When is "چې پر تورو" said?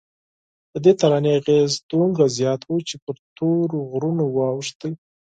2.87-3.79